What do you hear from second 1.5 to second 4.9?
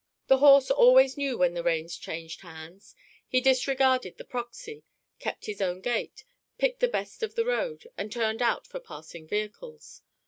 the reins changed hands. He disregarded the proxy,